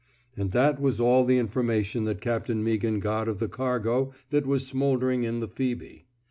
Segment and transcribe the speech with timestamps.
[0.35, 4.65] And that was all the information that Captain Meaghan got of the cargo that was
[4.65, 6.05] smouldering in the Phoehe.